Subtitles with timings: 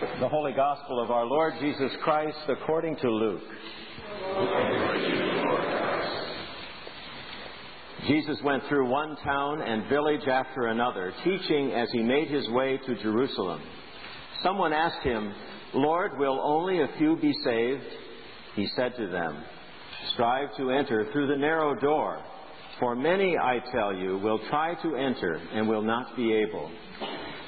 [0.00, 3.42] The Holy Gospel of our Lord Jesus Christ according to Luke.
[8.06, 12.78] Jesus went through one town and village after another, teaching as he made his way
[12.86, 13.60] to Jerusalem.
[14.44, 15.34] Someone asked him,
[15.74, 17.82] Lord, will only a few be saved?
[18.54, 19.42] He said to them,
[20.12, 22.22] Strive to enter through the narrow door,
[22.78, 26.70] for many, I tell you, will try to enter and will not be able.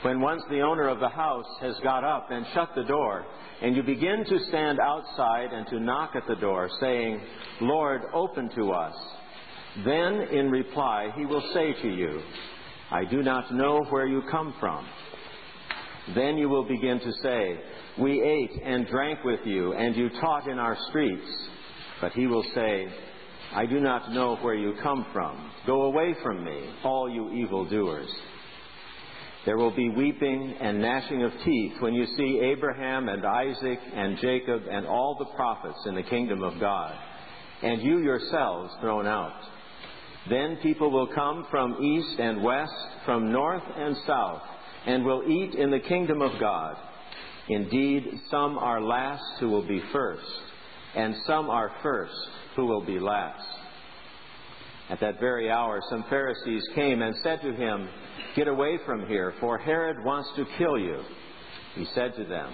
[0.02, 3.26] When once the owner of the house has got up and shut the door,
[3.60, 7.20] and you begin to stand outside and to knock at the door, saying,
[7.60, 8.94] Lord, open to us,
[9.84, 12.22] then in reply he will say to you,
[12.91, 14.86] I do not know where you come from.
[16.14, 17.60] Then you will begin to say,
[17.98, 21.28] We ate and drank with you, and you taught in our streets.
[22.00, 22.88] But he will say,
[23.55, 25.52] I do not know where you come from.
[25.66, 28.08] Go away from me, all you evildoers.
[29.46, 34.18] There will be weeping and gnashing of teeth when you see Abraham and Isaac and
[34.18, 36.94] Jacob and all the prophets in the kingdom of God,
[37.62, 39.41] and you yourselves thrown out.
[40.28, 42.74] Then people will come from east and west,
[43.06, 44.42] from north and south,
[44.86, 46.77] and will eat in the kingdom of God.
[47.48, 50.22] Indeed, some are last who will be first,
[50.94, 52.14] and some are first
[52.56, 53.42] who will be last.
[54.91, 57.88] At that very hour, some Pharisees came and said to him,
[58.36, 61.03] Get away from here, for Herod wants to kill you.
[61.75, 62.53] He said to them,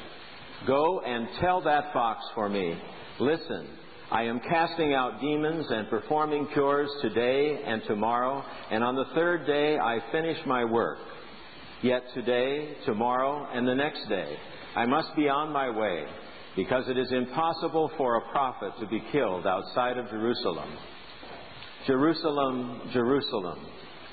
[0.67, 2.81] Go and tell that fox for me,
[3.19, 3.69] Listen,
[4.11, 9.47] I am casting out demons and performing cures today and tomorrow, and on the third
[9.47, 10.99] day I finish my work.
[11.83, 14.37] Yet today, tomorrow, and the next day,
[14.75, 16.05] I must be on my way,
[16.57, 20.71] because it is impossible for a prophet to be killed outside of Jerusalem.
[21.87, 23.67] Jerusalem, Jerusalem,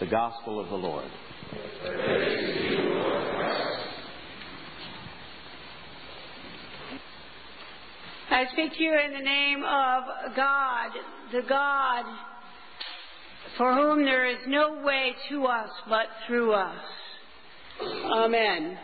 [0.00, 1.10] The Gospel of the Lord.
[8.30, 10.90] I speak to you in the name of God,
[11.32, 12.04] the God
[13.56, 16.76] for whom there is no way to us but through us.
[18.14, 18.78] Amen.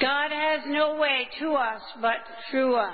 [0.00, 2.16] God has no way to us but
[2.50, 2.92] through us.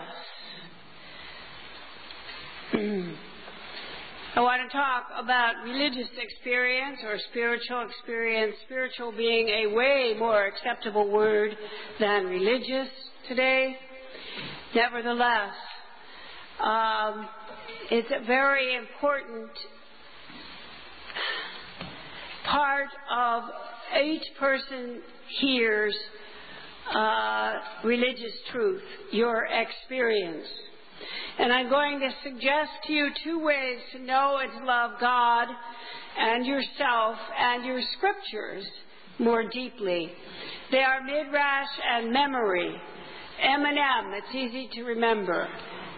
[4.35, 10.47] I want to talk about religious experience or spiritual experience, spiritual being a way more
[10.47, 11.57] acceptable word
[11.99, 12.89] than religious
[13.29, 13.77] today.
[14.75, 15.55] Nevertheless,
[16.63, 17.29] um,
[17.91, 19.51] it's a very important
[22.45, 23.43] part of
[24.05, 25.03] each person
[25.41, 25.97] hears
[26.95, 27.53] uh,
[27.85, 28.83] religious truth,
[29.13, 30.47] your experience.
[31.39, 35.49] And I'm going to suggest to you two ways to know and love God
[36.19, 38.65] and yourself and your scriptures
[39.19, 40.11] more deeply.
[40.71, 42.75] They are midrash and memory.
[43.41, 45.49] M&M, it's easy to remember.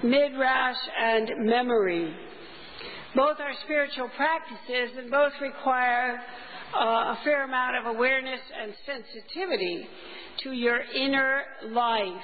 [0.02, 2.14] Midrash and memory.
[3.14, 6.20] Both are spiritual practices and both require
[6.74, 9.86] uh, a fair amount of awareness and sensitivity
[10.42, 12.22] to your inner life,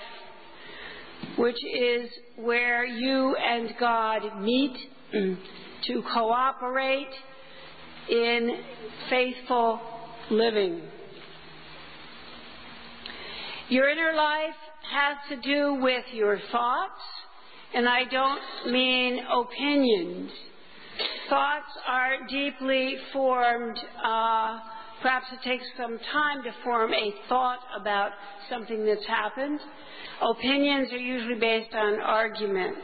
[1.36, 4.76] which is where you and God meet
[5.12, 7.12] to cooperate
[8.08, 8.50] in
[9.08, 9.80] faithful
[10.30, 10.82] living.
[13.68, 14.56] Your inner life
[14.90, 17.02] has to do with your thoughts,
[17.72, 20.30] and I don't mean opinions.
[21.28, 23.78] Thoughts are deeply formed.
[24.04, 24.58] Uh,
[25.02, 28.10] perhaps it takes some time to form a thought about
[28.48, 29.60] something that's happened.
[30.22, 32.76] Opinions are usually based on argument.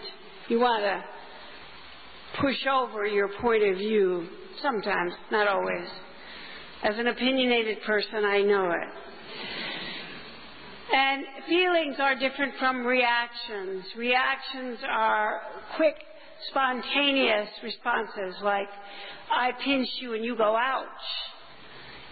[0.48, 4.28] You want to push over your point of view
[4.62, 5.88] sometimes, not always.
[6.82, 8.88] As an opinionated person, I know it.
[10.94, 13.84] And feelings are different from reactions.
[13.96, 15.40] Reactions are
[15.76, 15.96] quick,
[16.50, 18.68] spontaneous responses like,
[19.30, 20.86] I pinch you and you go, ouch.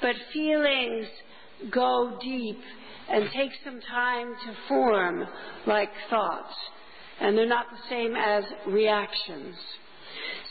[0.04, 1.06] But feelings
[1.70, 2.60] go deep
[3.10, 5.24] and take some time to form
[5.66, 6.52] like thoughts.
[7.22, 9.56] And they're not the same as reactions.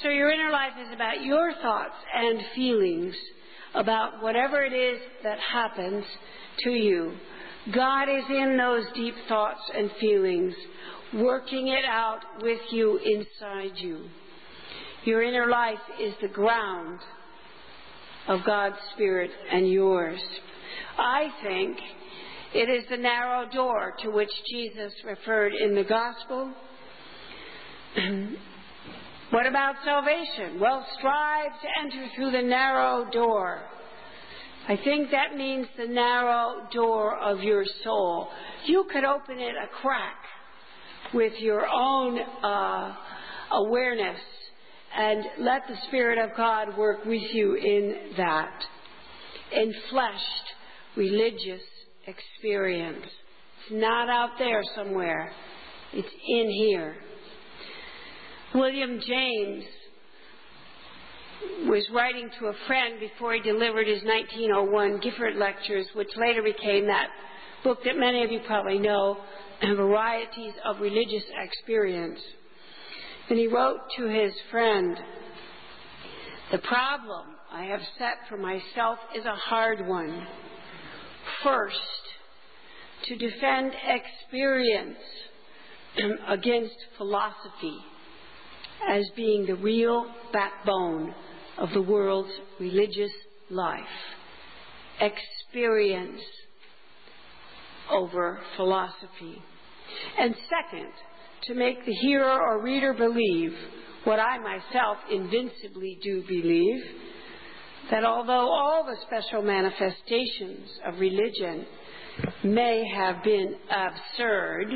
[0.01, 3.13] So your inner life is about your thoughts and feelings
[3.75, 6.03] about whatever it is that happens
[6.63, 7.13] to you.
[7.71, 10.55] God is in those deep thoughts and feelings,
[11.13, 14.07] working it out with you inside you.
[15.05, 17.00] Your inner life is the ground
[18.28, 20.20] of God's Spirit and yours.
[20.98, 21.78] I think
[22.54, 26.54] it is the narrow door to which Jesus referred in the Gospel.
[29.31, 30.60] what about salvation?
[30.60, 33.62] Well, strive to enter through the narrow door.
[34.68, 38.30] I think that means the narrow door of your soul.
[38.66, 40.16] You could open it a crack
[41.14, 42.96] with your own uh,
[43.52, 44.20] awareness
[44.95, 48.63] and let the Spirit of God work with you in that.
[49.56, 51.62] Enfleshed religious
[52.07, 53.06] experience.
[53.06, 55.31] It's not out there somewhere.
[55.94, 56.95] It's in here.
[58.54, 59.63] William James
[61.66, 66.88] was writing to a friend before he delivered his 1901 Gifford Lectures, which later became
[66.88, 67.07] that
[67.63, 69.18] book that many of you probably know,
[69.75, 72.19] Varieties of Religious Experience.
[73.30, 74.98] And he wrote to his friend,
[76.52, 80.28] The problem I have set for myself is a hard one.
[81.44, 81.78] First,
[83.08, 84.98] to defend experience
[86.28, 87.78] against philosophy
[88.90, 91.14] as being the real backbone
[91.58, 93.12] of the world's religious
[93.50, 93.81] life.
[95.00, 96.22] Experience
[97.92, 99.42] over philosophy.
[100.18, 100.92] And second,
[101.48, 103.54] to make the hearer or reader believe
[104.04, 106.84] what I myself invincibly do believe
[107.92, 111.66] that although all the special manifestations of religion
[112.44, 114.68] may have been absurd,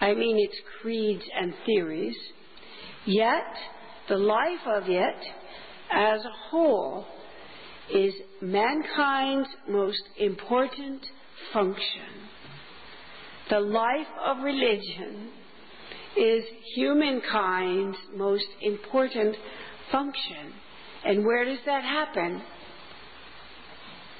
[0.00, 2.16] I mean its creeds and theories,
[3.04, 3.44] yet
[4.08, 5.26] the life of it
[5.90, 7.06] as a whole
[7.92, 11.04] is mankind's most important
[11.52, 12.02] function.
[13.48, 15.30] The life of religion
[16.18, 19.36] is humankind's most important
[19.92, 20.52] function.
[21.04, 22.42] And where does that happen?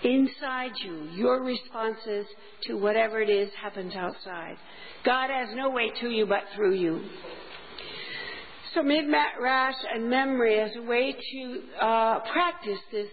[0.05, 1.09] Inside you.
[1.13, 2.27] Your responses
[2.65, 4.57] to whatever it is happens outside.
[5.05, 7.03] God has no way to you but through you.
[8.75, 13.09] So midrash and memory as a way to uh, practice this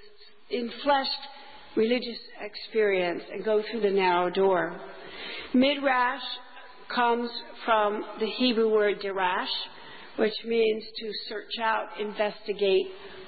[0.53, 4.79] enfleshed religious experience and go through the narrow door.
[5.53, 6.21] Midrash
[6.93, 7.29] comes
[7.65, 9.47] from the Hebrew word darash,
[10.17, 12.87] which means to search out, investigate,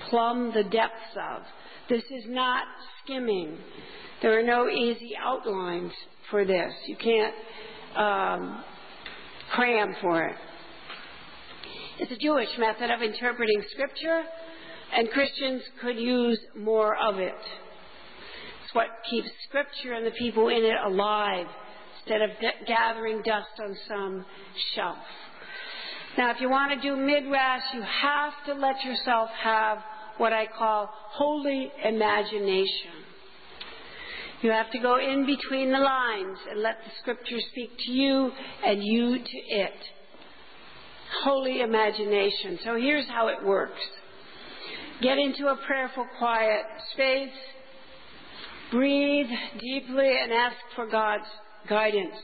[0.09, 1.43] plumb the depths of.
[1.89, 2.63] This is not
[3.03, 3.57] skimming.
[4.21, 5.91] There are no easy outlines
[6.29, 6.73] for this.
[6.87, 7.35] You can't
[7.95, 8.63] um,
[9.53, 10.35] cram for it.
[11.99, 14.23] It's a Jewish method of interpreting Scripture,
[14.93, 17.33] and Christians could use more of it.
[18.63, 21.47] It's what keeps Scripture and the people in it alive
[22.05, 22.29] instead of
[22.67, 24.25] gathering dust on some
[24.75, 24.97] shelf.
[26.17, 29.79] Now, if you want to do midrash, you have to let yourself have
[30.17, 32.91] what I call holy imagination.
[34.41, 38.31] You have to go in between the lines and let the scripture speak to you
[38.63, 39.73] and you to it.
[41.23, 42.59] Holy imagination.
[42.63, 43.81] So here's how it works.
[45.01, 47.29] Get into a prayerful, quiet space.
[48.71, 49.27] Breathe
[49.59, 51.25] deeply and ask for God's
[51.67, 52.15] guidance.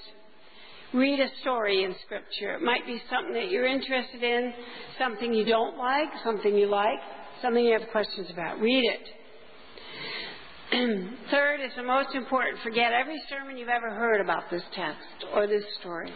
[0.94, 2.56] Read a story in Scripture.
[2.56, 4.54] It might be something that you're interested in,
[5.00, 7.00] something you don't like, something you like,
[7.42, 8.60] something you have questions about.
[8.60, 9.08] Read it.
[11.32, 12.60] Third is the most important.
[12.64, 16.12] Forget every sermon you've ever heard about this text or this story.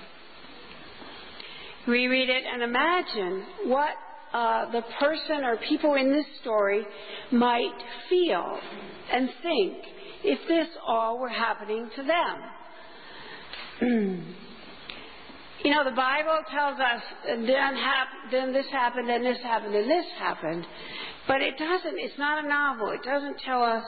[1.88, 3.92] Reread it and imagine what
[4.34, 6.86] uh, the person or people in this story
[7.32, 7.76] might
[8.10, 8.60] feel
[9.12, 9.78] and think
[10.24, 12.42] if this all were happening to them.
[13.82, 19.88] you know, the Bible tells us then, hap- then this happened, then this happened, then
[19.88, 20.66] this happened.
[21.28, 22.92] But it doesn't, it's not a novel.
[22.92, 23.84] It doesn't tell us,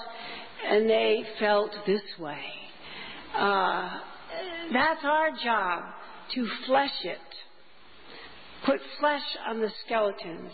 [0.69, 2.41] and they felt this way.
[3.35, 3.99] Uh,
[4.73, 5.83] that's our job,
[6.33, 7.17] to flesh it.
[8.65, 10.51] Put flesh on the skeletons.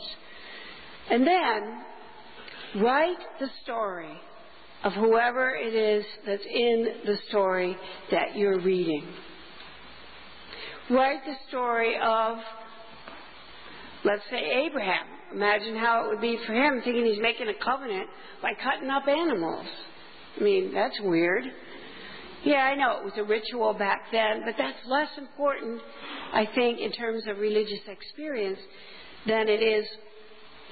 [1.09, 4.19] And then write the story
[4.83, 7.77] of whoever it is that's in the story
[8.11, 9.07] that you're reading.
[10.89, 12.37] Write the story of,
[14.03, 15.05] let's say, Abraham.
[15.33, 18.07] Imagine how it would be for him thinking he's making a covenant
[18.41, 19.65] by cutting up animals.
[20.39, 21.45] I mean, that's weird.
[22.43, 25.81] Yeah, I know it was a ritual back then, but that's less important,
[26.33, 28.59] I think, in terms of religious experience
[29.25, 29.85] than it is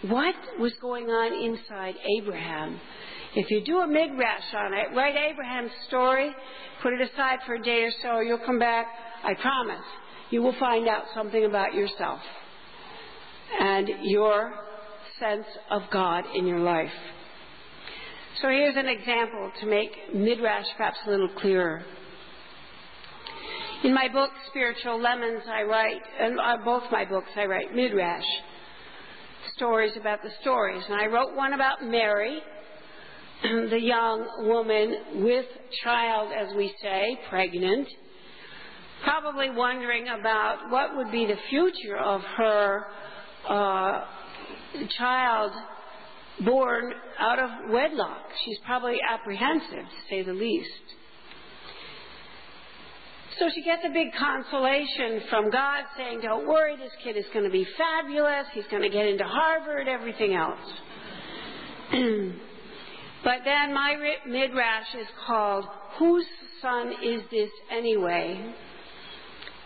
[0.10, 2.80] what was going on inside Abraham.
[3.36, 6.32] If you do a midrash on it, write Abraham's story,
[6.84, 8.88] put it aside for a day or so, you'll come back,
[9.24, 9.86] I promise,
[10.32, 12.20] you will find out something about yourself
[13.60, 14.54] and your
[15.20, 16.92] sense of God in your life.
[18.42, 21.84] So here's an example to make midrash perhaps a little clearer.
[23.84, 28.26] In my book, Spiritual Lemons, I write, and uh, both my books, I write midrash
[29.56, 30.84] stories about the stories.
[30.90, 32.42] And I wrote one about Mary,
[33.70, 35.46] the young woman with
[35.84, 37.88] child, as we say, pregnant,
[39.04, 42.86] probably wondering about what would be the future of her
[43.50, 44.02] uh,
[44.98, 45.52] child
[46.46, 48.26] born out of wedlock.
[48.46, 50.70] She's probably apprehensive, to say the least.
[53.40, 57.46] So she gets a big consolation from God saying, Don't worry, this kid is going
[57.46, 58.46] to be fabulous.
[58.54, 60.60] He's going to get into Harvard, everything else.
[63.24, 63.96] but then my
[64.28, 65.66] midrash is called,
[66.00, 66.26] Whose
[66.62, 68.54] son is this anyway?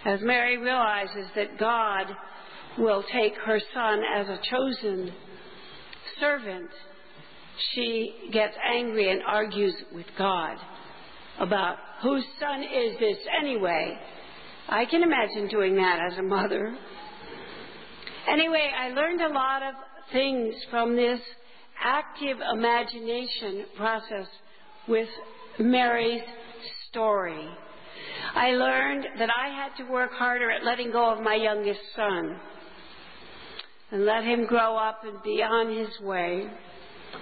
[0.06, 2.08] As Mary realizes that God
[2.78, 5.14] will take her son as a chosen
[6.20, 6.70] servant,
[7.74, 10.58] she gets angry and argues with God
[11.40, 13.98] about whose son is this anyway.
[14.68, 16.76] I can imagine doing that as a mother.
[18.30, 19.76] Anyway, I learned a lot of
[20.12, 21.20] things from this
[21.84, 24.27] active imagination process
[24.88, 25.10] with
[25.60, 26.24] Mary's
[26.89, 27.48] story.
[28.34, 32.39] I learned that I had to work harder at letting go of my youngest son
[33.91, 36.48] and let him grow up and be on his way,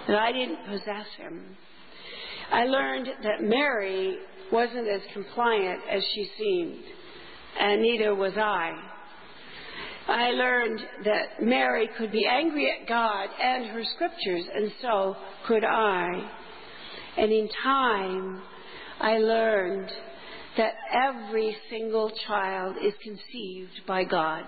[0.08, 1.56] that I didn't possess him.
[2.50, 4.16] I learned that Mary
[4.50, 6.82] wasn't as compliant as she seemed,
[7.60, 8.72] and neither was I.
[10.06, 15.64] I learned that Mary could be angry at God and her scriptures, and so could
[15.64, 16.30] I.
[17.16, 18.42] And in time,
[19.00, 19.90] I learned
[20.56, 24.44] that every single child is conceived by God.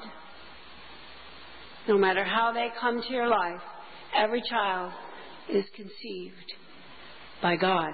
[1.88, 3.60] No matter how they come to your life,
[4.16, 4.92] every child
[5.48, 6.52] is conceived
[7.40, 7.92] by God.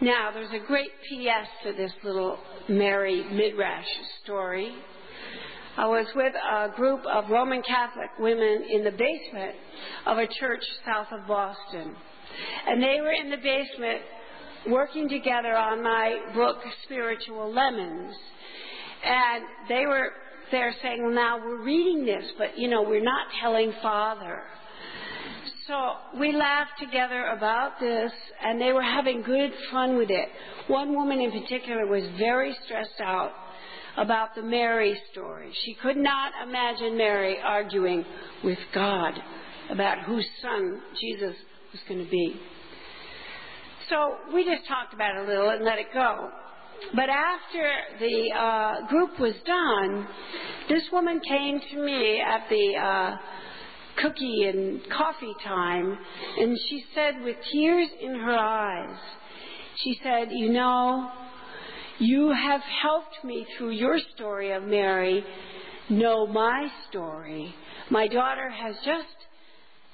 [0.00, 1.46] Now, there's a great P.S.
[1.64, 2.36] to this little
[2.68, 3.86] Mary Midrash
[4.24, 4.74] story.
[5.76, 9.54] I was with a group of Roman Catholic women in the basement
[10.06, 11.94] of a church south of Boston.
[12.66, 14.00] And they were in the basement
[14.68, 18.16] working together on my book, Spiritual Lemons.
[19.04, 20.10] And they were
[20.50, 24.42] there saying, well, now we're reading this, but, you know, we're not telling Father.
[25.66, 30.28] So we laughed together about this, and they were having good fun with it.
[30.66, 33.32] One woman in particular was very stressed out
[33.96, 35.50] about the Mary story.
[35.64, 38.04] She could not imagine Mary arguing
[38.42, 39.14] with God
[39.70, 41.34] about whose son Jesus
[41.72, 42.34] was going to be.
[43.88, 46.28] So we just talked about it a little and let it go.
[46.94, 50.06] But after the uh, group was done,
[50.68, 53.16] this woman came to me at the uh,
[54.00, 55.98] cookie and coffee time,
[56.38, 58.98] and she said, with tears in her eyes,
[59.82, 61.10] she said, You know,
[61.98, 65.24] you have helped me through your story of Mary
[65.90, 67.54] know my story.
[67.90, 69.14] My daughter has just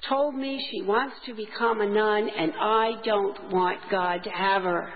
[0.09, 4.63] told me she wants to become a nun, and I don't want God to have
[4.63, 4.93] her.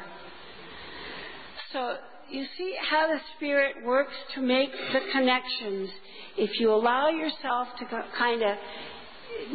[1.72, 1.96] So
[2.30, 5.90] you see how the Spirit works to make the connections.
[6.38, 8.56] If you allow yourself to kind of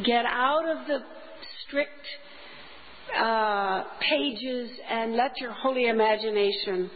[0.05, 0.99] get out of the
[1.67, 1.91] strict
[3.17, 6.89] uh, pages and let your holy imagination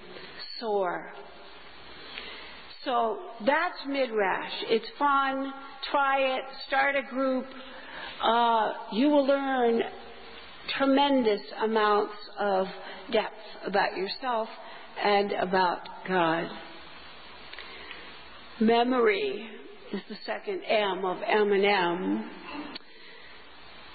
[0.59, 1.11] soar.
[2.85, 4.51] So that's Midrash.
[4.69, 5.53] It's fun.
[5.91, 6.43] Try it.
[6.67, 7.45] Start a group.
[8.23, 9.81] Uh, you will learn
[10.77, 12.67] tremendous amounts of
[13.11, 13.33] depth
[13.65, 14.47] about yourself
[15.03, 16.47] and about God.
[18.59, 19.49] Memory
[19.93, 22.29] is the second M of M&M.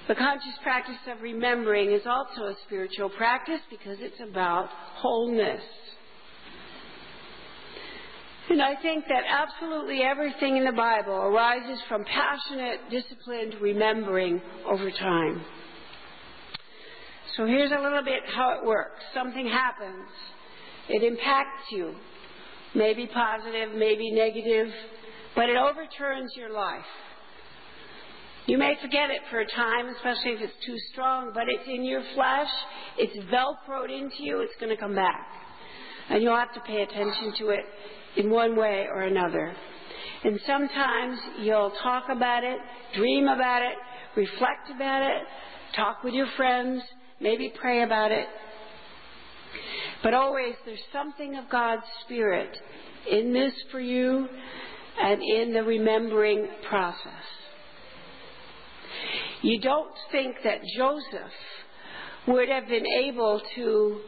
[0.07, 5.62] The conscious practice of remembering is also a spiritual practice because it's about wholeness.
[8.49, 14.90] And I think that absolutely everything in the Bible arises from passionate, disciplined remembering over
[14.90, 15.43] time.
[17.37, 19.02] So here's a little bit how it works.
[19.12, 20.09] Something happens.
[20.88, 21.95] It impacts you.
[22.75, 24.69] Maybe positive, maybe negative,
[25.38, 26.90] but it overturns your life.
[28.47, 31.85] You may forget it for a time, especially if it's too strong, but it's in
[31.85, 32.49] your flesh,
[32.99, 35.28] it's velcroed into you, it's going to come back.
[36.11, 37.61] And you'll have to pay attention to it
[38.16, 39.54] in one way or another.
[40.25, 42.59] And sometimes you'll talk about it,
[42.97, 43.76] dream about it,
[44.16, 45.23] reflect about it,
[45.76, 46.83] talk with your friends,
[47.21, 48.26] maybe pray about it.
[50.02, 52.57] But always there's something of God's Spirit
[53.09, 54.26] in this for you
[55.00, 57.12] and in the remembering process.
[59.43, 61.33] You don't think that Joseph
[62.26, 64.00] would have been able to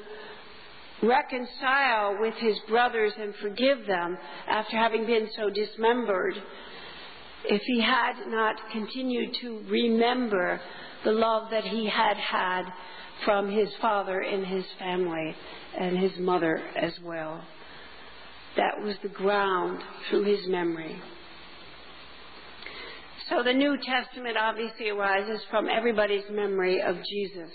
[1.02, 4.18] reconcile with his brothers and forgive them
[4.48, 6.34] after having been so dismembered
[7.44, 10.60] if he had not continued to remember
[11.04, 12.64] the love that he had had
[13.24, 15.34] from his father and his family
[15.78, 17.42] and his mother as well.
[18.56, 20.96] That was the ground through his memory.
[23.28, 27.50] So the New Testament obviously arises from everybody's memory of Jesus.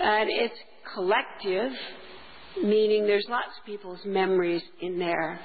[0.00, 0.58] And it's
[0.94, 1.72] collective,
[2.62, 5.40] meaning there's lots of people's memories in there.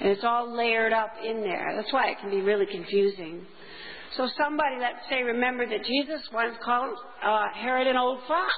[0.00, 1.74] And it's all layered up in there.
[1.76, 3.44] That's why it can be really confusing.
[4.16, 8.52] So somebody, let's say, remembered that Jesus once called uh, Herod an old fox.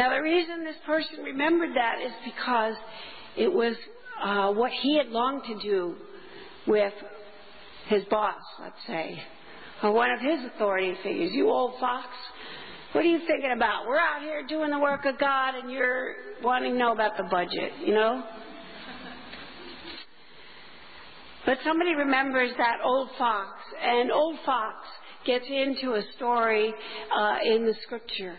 [0.00, 2.74] Now, the reason this person remembered that is because
[3.36, 3.74] it was
[4.24, 5.94] uh, what he had longed to do
[6.66, 6.94] with
[7.86, 9.20] his boss, let's say,
[9.82, 11.32] or one of his authority figures.
[11.34, 12.06] You old fox,
[12.92, 13.86] what are you thinking about?
[13.86, 17.24] We're out here doing the work of God and you're wanting to know about the
[17.24, 18.22] budget, you know?
[21.44, 23.50] But somebody remembers that old fox,
[23.82, 24.76] and old fox
[25.26, 26.72] gets into a story
[27.14, 28.38] uh, in the scripture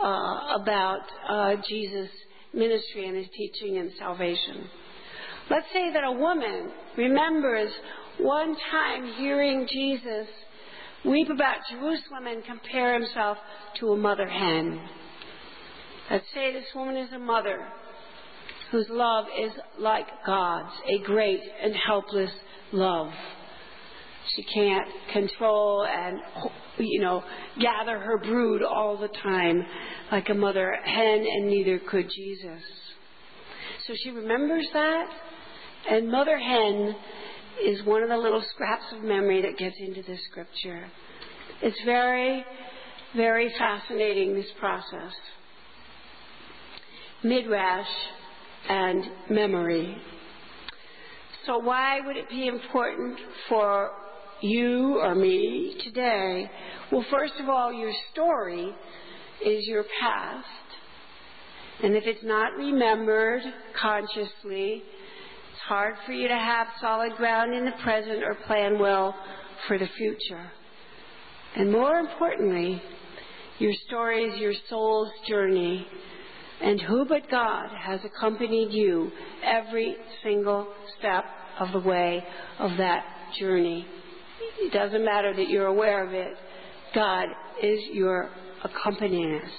[0.00, 2.10] uh, about uh, Jesus'
[2.52, 4.68] ministry and his teaching and salvation.
[5.50, 7.70] Let's say that a woman remembers
[8.18, 10.26] one time hearing Jesus
[11.04, 13.38] weep about Jerusalem and compare himself
[13.80, 14.80] to a mother hen.
[16.10, 17.66] Let's say this woman is a mother
[18.70, 22.30] whose love is like God's, a great and helpless
[22.72, 23.12] love.
[24.34, 26.18] She can't control and,
[26.78, 27.22] you know,
[27.60, 29.64] gather her brood all the time
[30.10, 32.62] like a mother hen, and neither could Jesus.
[33.86, 35.06] So she remembers that,
[35.88, 36.96] and mother hen
[37.64, 40.86] is one of the little scraps of memory that gets into this scripture.
[41.62, 42.44] It's very,
[43.14, 45.12] very fascinating, this process.
[47.22, 47.86] Midrash
[48.68, 49.96] and memory.
[51.46, 53.90] So, why would it be important for
[54.42, 56.50] you or me today?
[56.92, 58.74] Well, first of all, your story
[59.44, 60.46] is your past.
[61.82, 63.42] And if it's not remembered
[63.80, 69.14] consciously, it's hard for you to have solid ground in the present or plan well
[69.66, 70.50] for the future.
[71.56, 72.82] And more importantly,
[73.58, 75.86] your story is your soul's journey.
[76.62, 79.10] And who but God has accompanied you
[79.44, 80.68] every single
[80.98, 81.24] step
[81.60, 82.22] of the way
[82.58, 83.04] of that
[83.38, 83.86] journey?
[84.40, 86.34] It doesn't matter that you're aware of it.
[86.94, 87.26] God
[87.62, 88.30] is your
[88.64, 89.52] accompanist.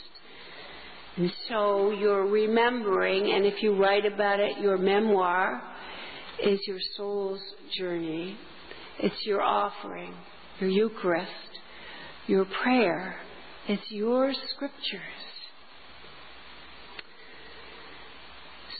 [1.17, 5.61] And so you're remembering, and if you write about it, your memoir
[6.43, 7.41] is your soul's
[7.77, 8.37] journey.
[8.99, 10.13] It's your offering,
[10.59, 11.31] your Eucharist,
[12.27, 13.15] your prayer.
[13.67, 15.01] It's your scriptures.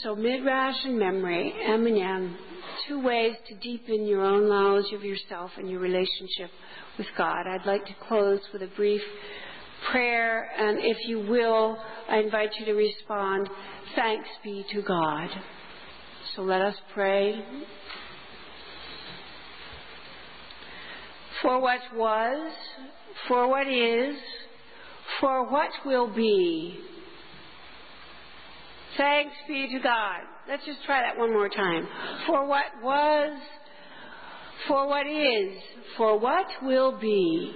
[0.04, 2.38] So Midrash and memory, M&M,
[2.88, 6.50] two ways to deepen your own knowledge of yourself and your relationship
[6.98, 7.48] with God.
[7.48, 9.02] I'd like to close with a brief
[9.92, 11.78] prayer, and if you will,
[12.10, 13.50] I invite you to respond,
[13.96, 15.30] Thanks be to God.
[16.36, 17.44] So let us pray.
[21.42, 22.52] For what was,
[23.28, 24.16] for what is,
[25.20, 26.80] for what will be.
[28.98, 30.22] Thanks be to God.
[30.48, 31.88] Let's just try that one more time.
[32.26, 33.38] For what was,
[34.68, 35.58] for what is,
[35.98, 37.54] for what will be.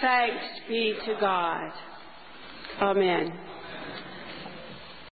[0.00, 1.70] Thanks be to God.
[2.80, 3.47] Amen.